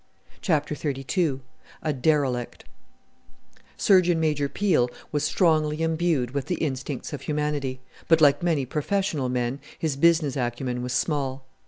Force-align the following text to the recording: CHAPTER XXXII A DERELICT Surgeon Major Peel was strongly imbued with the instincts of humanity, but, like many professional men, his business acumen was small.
CHAPTER 0.41 0.73
XXXII 0.73 1.41
A 1.83 1.93
DERELICT 1.93 2.63
Surgeon 3.77 4.19
Major 4.19 4.49
Peel 4.49 4.89
was 5.11 5.23
strongly 5.23 5.83
imbued 5.83 6.31
with 6.31 6.47
the 6.47 6.55
instincts 6.55 7.13
of 7.13 7.21
humanity, 7.21 7.81
but, 8.07 8.19
like 8.19 8.41
many 8.41 8.65
professional 8.65 9.29
men, 9.29 9.59
his 9.77 9.95
business 9.95 10.35
acumen 10.35 10.81
was 10.81 10.91
small. 10.93 11.45